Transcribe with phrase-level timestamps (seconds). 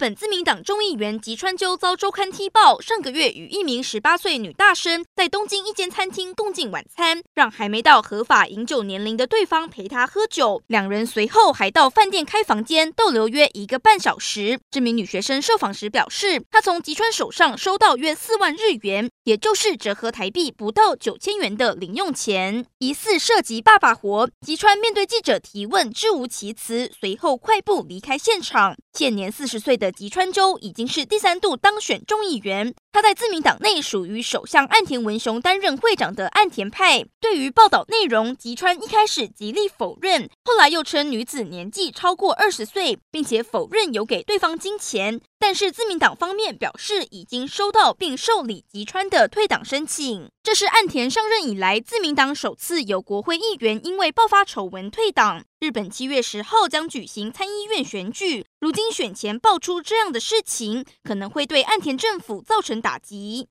[0.00, 10.62] 本自民党众议员吉川鸠遭周刊踢爆，上个月与一名十八岁女大生在东京一间餐厅共进晚餐，让还没到合法饮酒年龄的对方陪她喝酒。
[10.68, 14.58] 两人随后还到饭店开房间逗留约一个半小时。
[14.70, 24.30] 这名女学生受访时表示，她从吉川手上收到约四万日元，也就是折合台币不到九千元的零用钱，疑似涉及爸爸活。
[24.40, 28.74] 吉川面对记者提问，支吾其词，随后快步离开现场。
[28.94, 37.04] 现年四十岁的吉川州已经是第三度当选众议员，他在自民党内属于首相岸田文雄担任会长的岸田派。
[37.20, 45.20] 对于报道内容，吉川一开始极力否认，后来又称女子年纪超过二十岁，并且否认有给对方金钱。
[45.50, 50.30] 但是自民党方面表示已经收到并受理吉川的退党申请。
[50.44, 55.44] 这是岸田上任以来自民党首次有国会议员因为爆发丑闻退党。
[55.58, 63.48] 日本七月十号将举行参议院选举，如今选前爆出这样的事情，可能会对岸田政府造成打击。